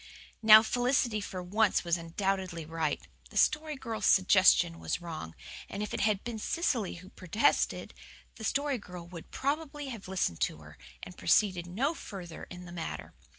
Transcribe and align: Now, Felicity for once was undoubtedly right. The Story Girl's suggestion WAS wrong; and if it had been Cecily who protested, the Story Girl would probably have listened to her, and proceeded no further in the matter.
Now, 0.41 0.63
Felicity 0.63 1.21
for 1.21 1.43
once 1.43 1.83
was 1.83 1.95
undoubtedly 1.95 2.65
right. 2.65 3.07
The 3.29 3.37
Story 3.37 3.75
Girl's 3.75 4.07
suggestion 4.07 4.79
WAS 4.79 4.99
wrong; 4.99 5.35
and 5.69 5.83
if 5.83 5.93
it 5.93 5.99
had 5.99 6.23
been 6.23 6.39
Cecily 6.39 6.95
who 6.95 7.09
protested, 7.11 7.93
the 8.37 8.43
Story 8.43 8.79
Girl 8.79 9.05
would 9.05 9.29
probably 9.29 9.89
have 9.89 10.07
listened 10.07 10.39
to 10.39 10.57
her, 10.61 10.79
and 11.03 11.15
proceeded 11.19 11.67
no 11.67 11.93
further 11.93 12.45
in 12.45 12.65
the 12.65 12.71
matter. 12.71 13.13